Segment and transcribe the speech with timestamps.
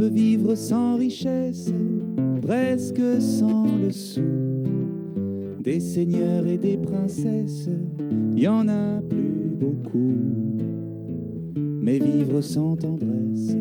[0.00, 1.70] peut vivre sans richesse,
[2.40, 4.22] presque sans le sou.
[5.62, 7.68] Des seigneurs et des princesses,
[8.34, 10.16] y en a plus beaucoup.
[11.54, 13.54] Mais vivre sans tendresse,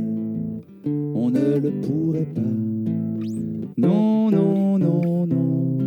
[1.14, 2.56] on ne le pourrait pas.
[3.76, 5.78] Non, non, non, non,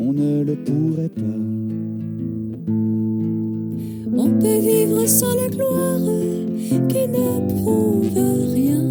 [0.00, 1.40] on ne le pourrait pas.
[4.12, 6.00] On peut vivre sans la gloire
[6.88, 8.89] qui ne prouve rien.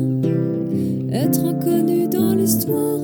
[1.59, 2.99] Inconnu dans l'histoire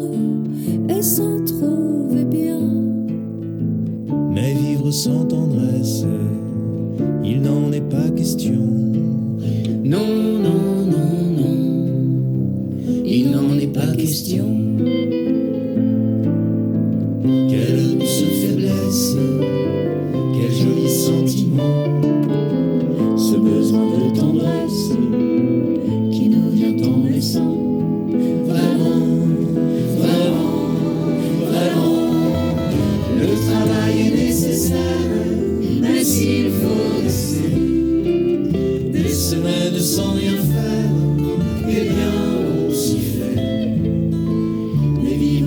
[0.88, 2.62] et s'en trouver bien.
[4.32, 6.06] Mais vivre sans tendresse,
[7.24, 8.62] il n'en est pas question.
[9.84, 10.08] Non,
[10.42, 11.58] non, non, non,
[13.06, 14.46] il n'en est pas question.
[17.50, 17.75] Quelle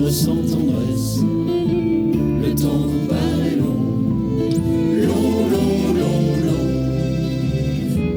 [0.09, 4.09] vivre sans tendresse, le temps vous paraît long,
[5.05, 6.67] long, long, long, long.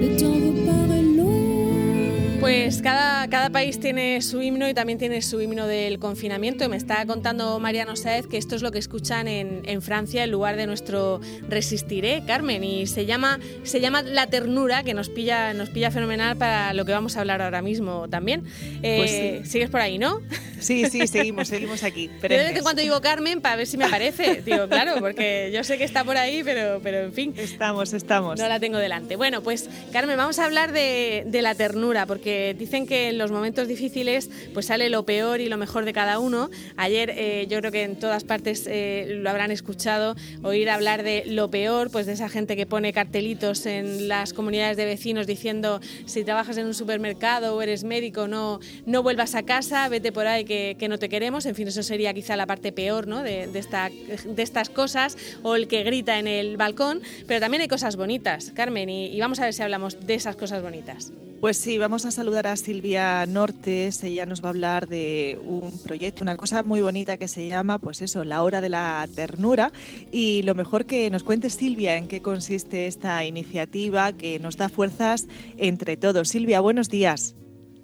[0.00, 2.40] Le temps vous paraît long.
[2.40, 6.64] Pues cada, cada país tiene su himno y también tiene su himno del confinamiento.
[6.64, 10.24] Y me está contando Mariano Saez que esto es lo que escuchan en, en Francia
[10.24, 12.64] en lugar de nuestro Resistiré, Carmen.
[12.64, 16.84] Y se llama, se llama La Ternura, que nos pilla, nos pilla fenomenal para lo
[16.84, 18.44] que vamos a hablar ahora mismo también.
[18.82, 19.10] Eh, Pues
[19.44, 19.50] sí.
[19.50, 20.20] Sigues por ahí, ¿no?
[20.62, 22.08] Sí, sí, seguimos, seguimos aquí.
[22.22, 24.42] Yo de vez en cuando digo Carmen para ver si me aparece.
[24.42, 27.34] Digo, claro, porque yo sé que está por ahí, pero, pero en fin.
[27.36, 28.38] Estamos, estamos.
[28.38, 29.16] No la tengo delante.
[29.16, 33.30] Bueno, pues Carmen, vamos a hablar de, de la ternura, porque dicen que en los
[33.30, 36.50] momentos difíciles pues sale lo peor y lo mejor de cada uno.
[36.76, 41.24] Ayer eh, yo creo que en todas partes eh, lo habrán escuchado, oír hablar de
[41.26, 45.80] lo peor, pues de esa gente que pone cartelitos en las comunidades de vecinos diciendo
[46.06, 50.26] si trabajas en un supermercado o eres médico, no, no vuelvas a casa, vete por
[50.26, 51.46] ahí que, que no te queremos.
[51.46, 53.22] En fin, eso sería quizá la parte peor ¿no?
[53.22, 57.62] de, de esta, de estas cosas, o el que grita en el balcón, pero también
[57.62, 61.12] hay cosas bonitas, Carmen, y, y vamos a ver si hablamos de esas cosas bonitas.
[61.42, 64.04] Pues sí, vamos a saludar a Silvia Nortes.
[64.04, 67.80] Ella nos va a hablar de un proyecto, una cosa muy bonita que se llama,
[67.80, 69.72] pues eso, la hora de la ternura.
[70.12, 74.68] Y lo mejor que nos cuente Silvia en qué consiste esta iniciativa que nos da
[74.68, 75.26] fuerzas
[75.56, 76.28] entre todos.
[76.28, 77.34] Silvia, buenos días.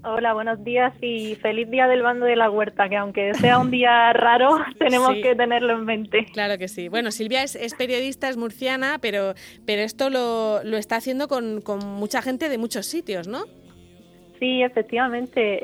[0.04, 3.70] Hola, buenos días y feliz día del bando de la huerta, que aunque sea un
[3.70, 5.22] día raro, tenemos Sí.
[5.22, 6.26] que tenerlo en mente.
[6.32, 6.88] Claro que sí.
[6.88, 9.34] Bueno, Silvia es, es periodista, es murciana, pero,
[9.66, 13.41] pero esto lo, lo está haciendo con, con mucha gente de muchos sitios, ¿no?
[14.38, 15.59] Sí, efectivamente.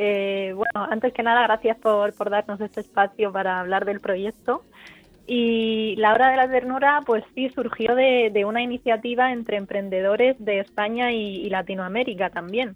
[0.48, 4.64] Eh, bueno, antes que nada, gracias por, por darnos este espacio para hablar del proyecto.
[5.28, 10.36] Y la hora de la ternura, pues sí, surgió de, de una iniciativa entre emprendedores
[10.44, 12.74] de España y, y Latinoamérica también.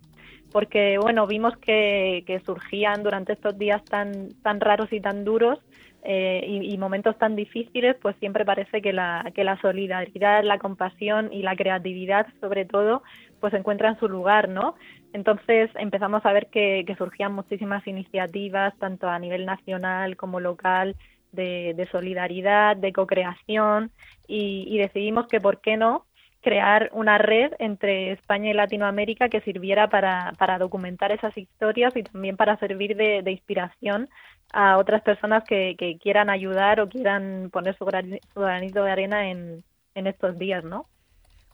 [0.53, 5.59] Porque, bueno, vimos que, que surgían durante estos días tan, tan raros y tan duros
[6.03, 10.58] eh, y, y momentos tan difíciles, pues siempre parece que la, que la solidaridad, la
[10.58, 13.03] compasión y la creatividad, sobre todo,
[13.41, 14.75] pues encuentran su lugar, ¿no?
[15.12, 20.97] Entonces empezamos a ver que, que surgían muchísimas iniciativas, tanto a nivel nacional como local,
[21.32, 23.91] de, de solidaridad, de co-creación,
[24.26, 26.06] y, y decidimos que, ¿por qué no?,
[26.48, 32.38] crear una red entre España y Latinoamérica que sirviera para, documentar esas historias y también
[32.38, 34.09] para servir de, inspiración
[34.54, 39.31] a otras personas que, quieran ayudar o quieran poner su, grani- su granito de arena
[39.31, 39.62] en,
[39.94, 40.87] estos días, ¿no?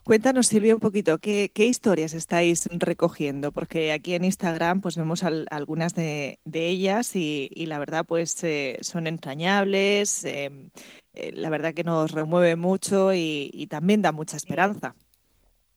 [0.03, 3.51] Cuéntanos, Silvia, un poquito, ¿qué, historias estáis recogiendo?
[3.51, 8.41] Porque aquí en Instagram pues vemos al- algunas de, ellas y, y la verdad pues
[8.45, 10.69] eh, son entrañables, eh,
[11.15, 14.95] eh, la verdad que nos remueve mucho y, también da mucha esperanza.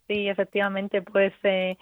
[0.07, 1.77] Sí, efectivamente, pues eh,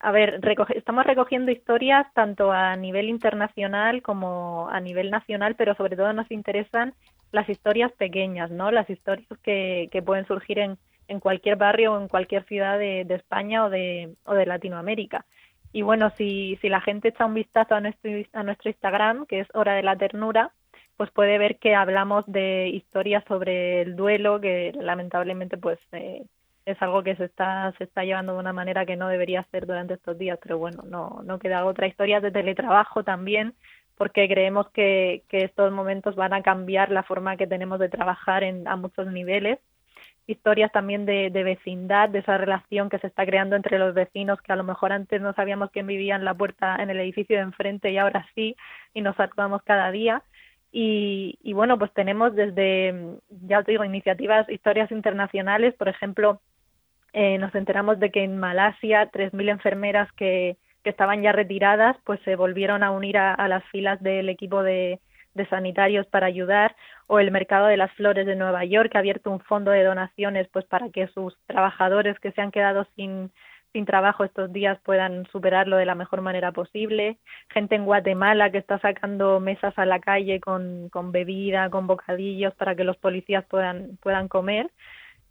[0.00, 5.74] a ver, recoge- estamos recogiendo historias tanto a nivel internacional como a nivel nacional, pero
[5.74, 6.94] sobre todo nos interesan
[7.32, 8.70] las historias pequeñas, ¿no?
[8.70, 10.76] Las historias que, que pueden surgir en,
[11.08, 15.24] en cualquier barrio o en cualquier ciudad de, de España o de, o de Latinoamérica.
[15.72, 19.40] Y bueno, si, si la gente echa un vistazo a nuestro, a nuestro Instagram, que
[19.40, 20.52] es Hora de la Ternura,
[20.96, 26.24] pues puede ver que hablamos de historias sobre el duelo, que lamentablemente pues eh,
[26.66, 29.66] es algo que se está, se está llevando de una manera que no debería ser
[29.66, 31.86] durante estos días, pero bueno, no, no queda otra.
[31.86, 33.54] Historias de teletrabajo también,
[33.96, 38.44] porque creemos que, que estos momentos van a cambiar la forma que tenemos de trabajar
[38.44, 39.58] en, a muchos niveles.
[40.26, 44.40] historias también de, de, vecindad, de esa relación que se está creando entre los vecinos,
[44.40, 47.36] que a lo mejor antes no sabíamos quién vivía en la puerta, en el edificio
[47.36, 48.56] de enfrente y ahora sí,
[48.94, 50.22] y nos saludamos cada día.
[50.72, 56.40] Y, y bueno, pues tenemos desde, ya os digo, iniciativas, historias internacionales, por ejemplo,
[57.12, 62.20] eh, nos enteramos de que en Malasia 3.000 enfermeras que, que estaban ya retiradas, pues
[62.24, 64.98] se volvieron a unir a, a las filas del equipo de,
[65.34, 66.76] de sanitarios para ayudar
[67.06, 69.84] o el mercado de las flores de Nueva York que ha abierto un fondo de
[69.84, 73.30] donaciones pues para que sus trabajadores que se han quedado sin
[73.72, 78.58] sin trabajo estos días puedan superarlo de la mejor manera posible, gente en Guatemala que
[78.58, 83.44] está sacando mesas a la calle con, con bebida, con bocadillos para que los policías
[83.46, 84.70] puedan, puedan comer.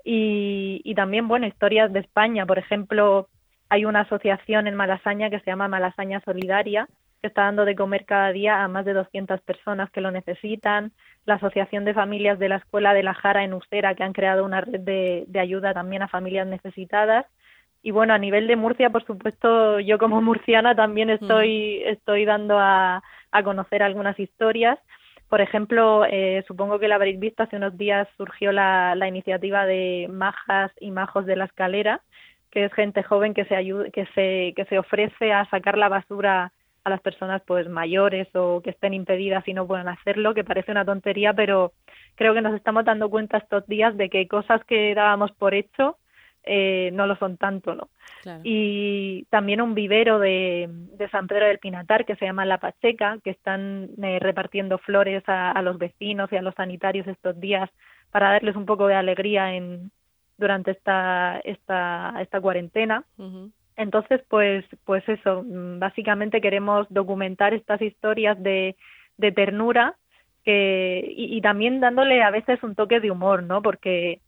[0.03, 3.27] Y, también, bueno, historias de España, por ejemplo,
[3.69, 6.87] hay una asociación en Malasaña que se llama Malasaña Solidaria,
[7.21, 10.91] que está dando de comer cada día a más de 200 personas que lo necesitan,
[11.25, 14.43] la Asociación de Familias de la Escuela de la Jara en Usera, que han creado
[14.43, 17.27] una red de, de ayuda también a familias necesitadas.
[17.83, 22.59] Y bueno, a nivel de Murcia, por supuesto, yo como murciana también estoy, estoy dando
[22.59, 23.01] a,
[23.31, 24.77] a conocer algunas historias.
[25.29, 29.65] Por ejemplo, eh, supongo que la habréis visto, hace unos días surgió la, la iniciativa
[29.65, 32.01] de Majas y Majos de la Escalera,
[32.51, 35.89] que es gente joven que se, ayuda, que se, que se ofrece a sacar la
[35.89, 36.51] basura
[36.83, 40.71] a las personas pues mayores o que estén impedidas y no puedan hacerlo, que parece
[40.71, 41.73] una tontería, pero
[42.15, 45.97] creo que nos estamos dando cuenta estos días de que cosas que dábamos por hecho
[46.43, 47.89] eh, no lo son tanto, ¿no?
[48.21, 48.41] Claro.
[48.43, 53.17] Y también un vivero de, de, San Pedro del Pinatar que se llama La Pacheca,
[53.23, 57.69] que están eh, repartiendo flores a, a, los vecinos y a los sanitarios estos días
[58.11, 59.91] para darles un poco de alegría en
[60.37, 63.03] durante esta esta esta cuarentena.
[63.17, 63.51] Uh -huh.
[63.77, 68.75] Entonces, pues, pues eso, básicamente queremos documentar estas historias de,
[69.17, 69.95] de ternura
[70.43, 73.61] que, y, y, también dándole a veces un toque de humor, ¿no?
[73.61, 74.19] Porque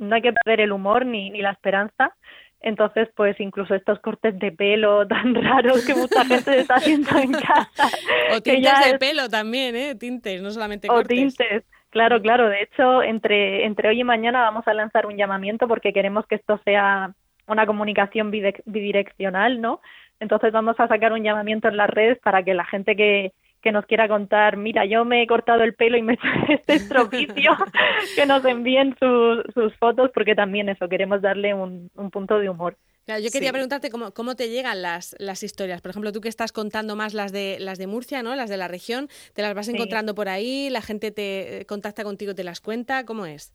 [0.00, 2.14] no hay que perder el humor ni, ni la esperanza.
[2.62, 7.32] Entonces, pues incluso estos cortes de pelo tan raros que mucha gente está haciendo en
[7.32, 7.88] casa.
[8.34, 8.98] O tintes de es...
[8.98, 9.94] pelo también, ¿eh?
[9.94, 11.06] Tintes, no solamente cortes.
[11.06, 11.64] O tintes.
[11.90, 12.48] Claro, claro.
[12.48, 16.36] De hecho, entre, entre hoy y mañana vamos a lanzar un llamamiento porque queremos que
[16.36, 17.14] esto sea
[17.46, 19.80] una comunicación bidireccional, ¿no?
[20.20, 23.72] Entonces vamos a sacar un llamamiento en las redes para que la gente que, que
[23.72, 26.18] nos quiera contar, mira, yo me he cortado el pelo y me
[26.48, 27.52] este estropicio,
[28.16, 32.48] que nos envíen sus, sus fotos, porque también eso, queremos darle un, un punto de
[32.48, 32.76] humor.
[33.06, 33.52] Claro, yo quería sí.
[33.52, 35.80] preguntarte cómo, cómo te llegan las, las historias.
[35.80, 38.36] Por ejemplo, tú que estás contando más las de las de Murcia, ¿no?
[38.36, 39.72] Las de la región, ¿te las vas sí.
[39.72, 40.70] encontrando por ahí?
[40.70, 43.04] ¿La gente te contacta contigo, te las cuenta?
[43.04, 43.52] ¿Cómo es?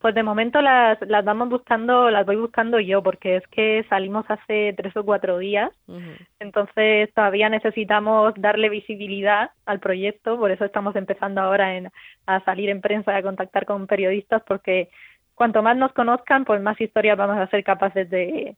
[0.00, 4.24] Pues de momento las, las vamos buscando, las voy buscando yo, porque es que salimos
[4.28, 6.26] hace tres o cuatro días, uh -huh.
[6.38, 11.90] entonces todavía necesitamos darle visibilidad al proyecto, por eso estamos empezando ahora en,
[12.26, 14.88] a salir en prensa y a contactar con periodistas, porque
[15.34, 18.56] cuanto más nos conozcan, pues más historias vamos a ser capaces de,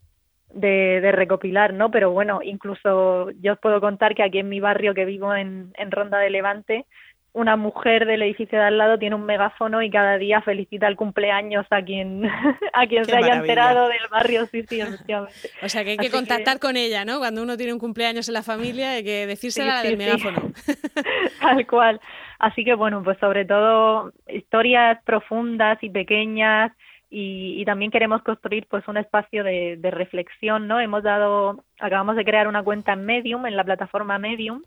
[0.53, 1.91] de, de, recopilar, ¿no?
[1.91, 5.73] Pero bueno, incluso yo os puedo contar que aquí en mi barrio que vivo en,
[5.77, 6.87] en Ronda de Levante,
[7.33, 10.97] una mujer del edificio de al lado tiene un megáfono y cada día felicita el
[10.97, 12.25] cumpleaños a quien
[12.73, 15.51] a quien se haya enterado del barrio, sí, sí, efectivamente.
[15.63, 16.61] O sea que hay que Así contactar que...
[16.61, 17.19] con ella, ¿no?
[17.19, 20.53] Cuando uno tiene un cumpleaños en la familia hay que decírsela sí, sí, del megáfono.
[21.41, 22.01] Tal cual.
[22.39, 26.73] Así que bueno, pues sobre todo historias profundas y pequeñas
[27.11, 30.79] y, y, también queremos construir pues un espacio de, de reflexión, ¿no?
[30.79, 34.63] Hemos dado, acabamos de crear una cuenta en Medium, en la plataforma Medium,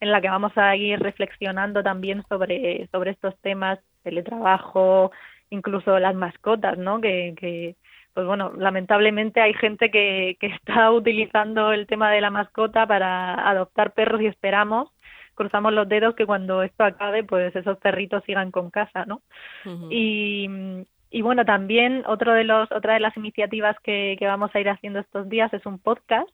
[0.00, 5.10] en la que vamos a ir reflexionando también sobre, sobre estos temas, teletrabajo,
[5.50, 7.00] incluso las mascotas, ¿no?
[7.00, 7.76] Que, que
[8.12, 13.48] pues bueno, lamentablemente hay gente que, que está utilizando el tema de la mascota para
[13.48, 14.90] adoptar perros y esperamos
[15.34, 19.20] cruzamos los dedos que cuando esto acabe, pues esos perritos sigan con casa, ¿no?
[19.64, 19.88] Uh -huh.
[19.90, 24.60] Y, y bueno, también otro de los, otra de las iniciativas que, que vamos a
[24.60, 26.28] ir haciendo estos días es un podcast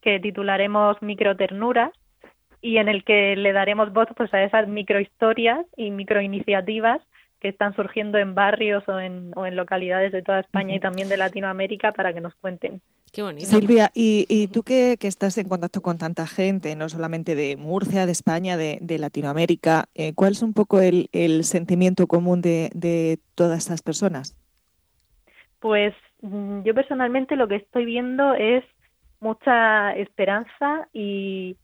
[0.00, 1.92] que titularemos Microternuras,
[2.62, 7.00] y en el que le daremos voz pues a esas microhistorias y microiniciativas
[7.40, 10.76] que están surgiendo en barrios o en, o en localidades de toda España uh -huh.
[10.76, 12.82] y también de Latinoamérica para que nos cuenten.
[13.12, 13.46] Qué bonito.
[13.46, 17.56] Silvia, y, y tú que, que, estás en contacto con tanta gente, no solamente de
[17.56, 22.40] Murcia, de España, de, de Latinoamérica, eh, ¿cuál es un poco el, el sentimiento común
[22.40, 24.36] de, de todas estas personas?
[25.58, 28.64] Pues mm, yo personalmente lo que estoy viendo es
[29.18, 31.56] mucha esperanza y,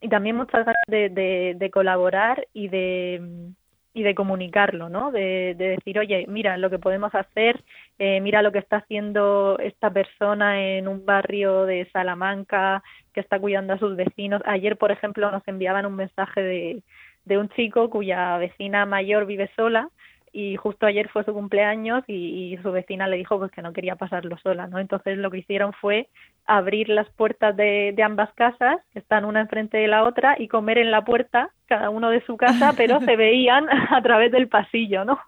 [0.00, 3.52] y también muchas ganas de, de, colaborar y de
[3.92, 5.10] y de comunicarlo, ¿no?
[5.10, 7.64] De, de, decir, oye, mira lo que podemos hacer,
[7.98, 13.40] eh, mira lo que está haciendo esta persona en un barrio de Salamanca que está
[13.40, 14.42] cuidando a sus vecinos.
[14.44, 16.82] Ayer, por ejemplo, nos enviaban un mensaje
[17.24, 19.90] de un chico cuya vecina mayor vive sola
[20.32, 23.96] y justo ayer fue su cumpleaños y, su vecina le dijo pues que no quería
[23.96, 24.78] pasarlo sola, ¿no?
[24.78, 26.08] Entonces lo que hicieron fue
[26.46, 30.48] abrir las puertas de, de ambas casas, que están una enfrente de la otra, y
[30.48, 34.48] comer en la puerta, cada uno de su casa, pero se veían a través del
[34.48, 35.18] pasillo, ¿no?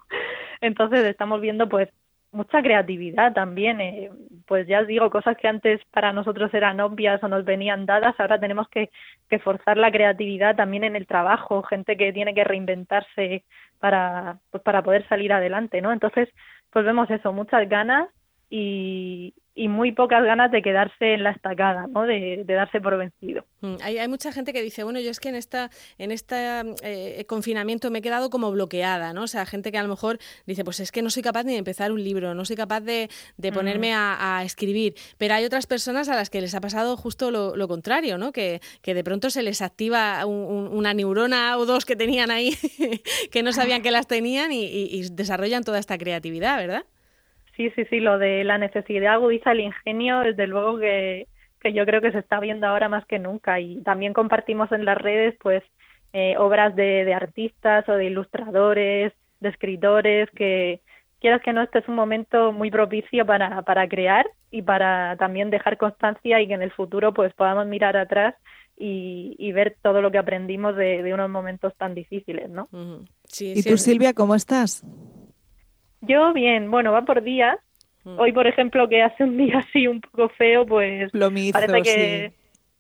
[0.61, 1.89] Entonces estamos viendo pues
[2.33, 3.81] mucha creatividad también.
[3.81, 4.11] Eh,
[4.47, 8.19] pues ya os digo, cosas que antes para nosotros eran obvias o nos venían dadas,
[8.19, 8.91] ahora tenemos que,
[9.29, 13.45] que forzar la creatividad también en el trabajo, gente que tiene que reinventarse
[13.79, 15.93] para, pues para poder salir adelante, ¿no?
[15.93, 16.29] Entonces,
[16.71, 18.09] pues vemos eso, muchas ganas
[18.55, 22.03] y, y muy pocas ganas de quedarse en la estacada, ¿no?
[22.03, 23.47] de, darse por vencido.
[23.63, 27.25] Mm, hay, hay, mucha gente que dice, bueno, yo es que en esta en este
[27.27, 29.23] confinamiento me he quedado como bloqueada, ¿no?
[29.23, 31.53] O sea, gente que a lo mejor dice, pues es que no soy capaz ni
[31.53, 34.95] de empezar un libro, no soy capaz de, de ponerme a, escribir.
[35.17, 38.33] Pero hay otras personas a las que les ha pasado justo lo, contrario, ¿no?
[38.33, 42.53] Que, que, de pronto se les activa una neurona o dos que tenían ahí,
[43.31, 46.85] que no sabían que las tenían y desarrollan toda esta creatividad, ¿verdad?
[47.57, 51.27] Sí, sí, sí, lo de la necesidad agudiza el ingenio, desde luego que,
[51.61, 54.85] que yo creo que se está viendo ahora más que nunca y también compartimos en
[54.85, 55.63] las redes pues
[56.13, 60.81] eh, obras de, de artistas o de ilustradores, de escritores que
[61.21, 65.51] quieras que no este es un momento muy propicio para, para crear y para también
[65.51, 68.35] dejar constancia y que en el futuro pues podamos mirar atrás
[68.77, 72.69] y, y ver todo lo que aprendimos de, de unos momentos tan difíciles, ¿no?
[73.25, 74.85] sí, ¿Y tú, Silvia, cómo estás?
[76.03, 77.59] Yo bien, bueno, va por días.
[78.05, 78.19] Mm.
[78.19, 81.11] Hoy, por ejemplo, que hace un día así un poco feo, pues
[81.53, 82.33] parece que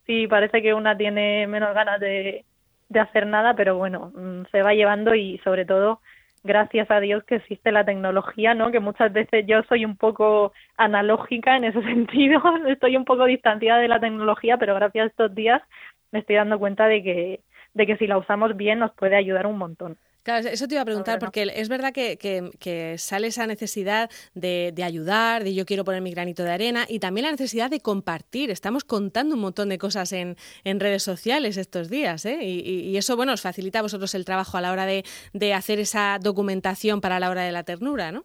[0.07, 0.26] sí.
[0.26, 2.45] parece que una tiene menos ganas de,
[2.88, 6.00] de hacer nada, pero bueno, mm, se va llevando y sobre todo
[6.45, 8.71] gracias a Dios que existe la tecnología, ¿no?
[8.71, 13.81] Que muchas veces yo soy un poco analógica en ese sentido, estoy un poco distanciada
[13.81, 15.62] de la tecnología, pero gracias a estos días
[16.11, 17.41] me estoy dando cuenta de que
[17.75, 19.97] de que si la usamos bien nos puede ayudar un montón.
[20.23, 24.71] Claro, eso te iba a preguntar, porque es verdad que, que, sale esa necesidad de,
[24.73, 27.81] de, ayudar, de yo quiero poner mi granito de arena y también la necesidad de
[27.81, 28.50] compartir.
[28.50, 32.38] Estamos contando un montón de cosas en, en redes sociales estos días, ¿eh?
[32.43, 35.02] Y, y, eso, bueno, os facilita a vosotros el trabajo a la hora de,
[35.33, 38.25] de hacer esa documentación para la hora de la ternura, ¿no?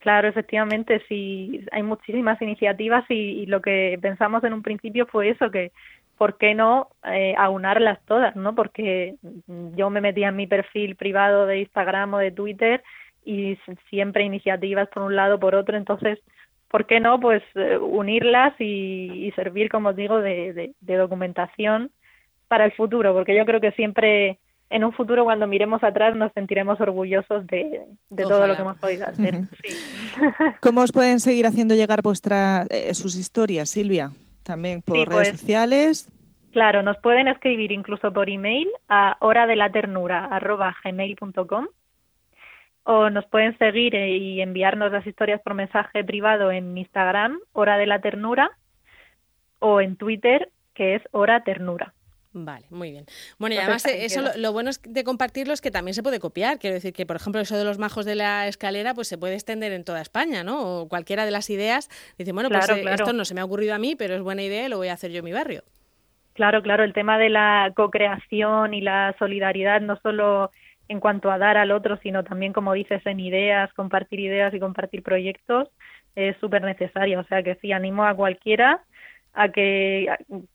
[0.00, 5.30] Claro, efectivamente, sí, hay muchísimas iniciativas y, y, lo que pensamos en un principio fue
[5.30, 5.70] eso, que
[6.22, 8.36] ¿por qué no eh, aunarlas todas?
[8.36, 8.54] ¿no?
[8.54, 9.16] Porque
[9.74, 12.80] yo me metía en mi perfil privado de Instagram o de Twitter
[13.24, 13.58] y
[13.90, 16.20] siempre iniciativas por un lado, por otro, entonces,
[16.68, 17.18] ¿por qué no?
[17.18, 21.90] Pues eh, unirlas y, servir, como os digo, de, documentación
[22.46, 24.38] para el futuro, porque yo creo que siempre
[24.70, 27.80] en un futuro cuando miremos atrás nos sentiremos orgullosos de,
[28.16, 29.40] todo lo que hemos podido hacer.
[30.60, 34.12] ¿Cómo os pueden seguir haciendo llegar vuestra, eh, sus historias, Silvia?
[34.42, 36.12] También por redes pues, sociales.
[36.52, 40.28] Claro, nos pueden escribir incluso por email a hora de la ternura
[40.84, 41.66] gmail.com
[42.84, 47.78] o nos pueden seguir e, y enviarnos las historias por mensaje privado en Instagram, hora
[47.78, 48.50] de la ternura,
[49.60, 51.94] o en Twitter, que es hora ternura.
[52.34, 53.04] Vale, muy bien.
[53.38, 56.58] Bueno, y además eso lo, bueno es de compartirlo es que también se puede copiar.
[56.58, 59.34] Quiero decir que, por ejemplo, eso de los majos de la escalera, pues se puede
[59.34, 60.80] extender en toda España, ¿no?
[60.80, 61.90] O cualquiera de las ideas.
[62.16, 64.42] Dice, bueno, pues eh, esto no se me ha ocurrido a mí, pero es buena
[64.42, 65.62] idea y lo voy a hacer yo en mi barrio.
[66.32, 70.50] Claro, claro, el tema de la co-creación y la solidaridad, no solo
[70.88, 74.58] en cuanto a dar al otro, sino también, como dices, en ideas, compartir ideas y
[74.58, 75.68] compartir proyectos,
[76.16, 77.20] es súper necesario.
[77.20, 78.80] O sea que sí, animo a cualquiera
[79.34, 80.08] a que,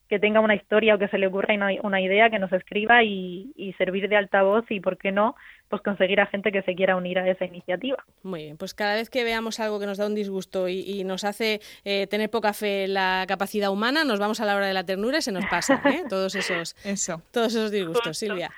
[0.08, 3.74] que tenga una historia o que se le ocurra una, idea, que nos escriba y,
[3.76, 5.34] servir de altavoz y, ¿por qué no?,
[5.68, 8.02] pues conseguir a gente que se quiera unir a esa iniciativa.
[8.22, 11.24] Muy bien, pues cada vez que veamos algo que nos da un disgusto y, nos
[11.24, 14.74] hace eh, tener poca fe en la capacidad humana, nos vamos a la hora de
[14.74, 16.02] la ternura y se nos pasa, ¿eh?
[16.08, 17.22] Todos esos, Eso.
[17.32, 18.50] Todos esos disgustos, Silvia.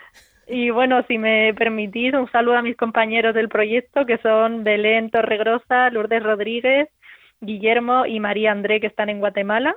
[0.46, 5.10] Y bueno, si me permitís, un saludo a mis compañeros del proyecto, que son Belén
[5.10, 6.88] Torregrosa, Lourdes Rodríguez,
[7.40, 9.74] Guillermo y María André que están en Guatemala.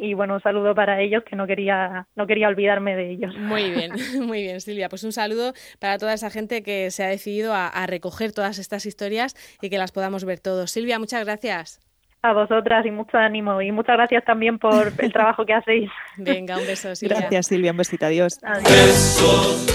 [0.00, 3.34] Y bueno un saludo para ellos que no quería no quería olvidarme de ellos.
[3.36, 3.92] Muy bien
[4.26, 4.88] muy bien Silvia.
[4.88, 8.86] Pues un saludo para toda esa gente que se ha decidido a, recoger todas estas
[8.86, 10.70] historias y que las podamos ver todos.
[10.70, 11.80] Silvia muchas gracias.
[12.22, 13.60] A vosotras y mucho ánimo.
[13.60, 15.90] Y muchas gracias también por el trabajo que hacéis.
[16.16, 17.18] Venga un beso Silvia.
[17.18, 17.72] Gracias Silvia.
[17.72, 19.66] Un besito adiós, besos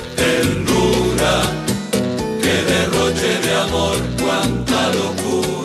[2.42, 5.59] que derroche de amor cuánta locura